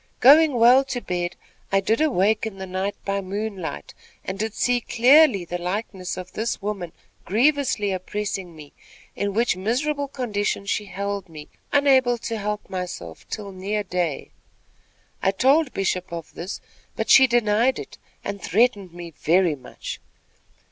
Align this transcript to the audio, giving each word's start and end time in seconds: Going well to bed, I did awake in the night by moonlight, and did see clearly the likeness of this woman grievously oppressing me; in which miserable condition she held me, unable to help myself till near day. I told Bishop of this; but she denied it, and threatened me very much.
Going 0.19 0.55
well 0.55 0.83
to 0.85 0.99
bed, 0.99 1.35
I 1.71 1.79
did 1.79 2.01
awake 2.01 2.47
in 2.47 2.57
the 2.57 2.65
night 2.65 2.95
by 3.05 3.21
moonlight, 3.21 3.93
and 4.25 4.39
did 4.39 4.55
see 4.55 4.81
clearly 4.81 5.45
the 5.45 5.59
likeness 5.59 6.17
of 6.17 6.31
this 6.31 6.59
woman 6.59 6.91
grievously 7.23 7.91
oppressing 7.91 8.55
me; 8.55 8.73
in 9.15 9.35
which 9.35 9.55
miserable 9.55 10.07
condition 10.07 10.65
she 10.65 10.85
held 10.85 11.29
me, 11.29 11.49
unable 11.71 12.17
to 12.17 12.39
help 12.39 12.67
myself 12.67 13.29
till 13.29 13.51
near 13.51 13.83
day. 13.83 14.31
I 15.21 15.29
told 15.29 15.71
Bishop 15.71 16.11
of 16.11 16.33
this; 16.33 16.61
but 16.95 17.11
she 17.11 17.27
denied 17.27 17.77
it, 17.77 17.99
and 18.23 18.41
threatened 18.41 18.93
me 18.93 19.11
very 19.11 19.53
much. 19.53 19.99